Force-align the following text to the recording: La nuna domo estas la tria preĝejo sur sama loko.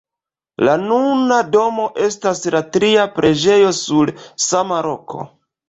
La 0.67 0.71
nuna 0.85 1.37
domo 1.57 1.85
estas 2.07 2.43
la 2.57 2.63
tria 2.79 3.05
preĝejo 3.21 3.71
sur 3.83 4.15
sama 4.51 4.83
loko. 4.91 5.31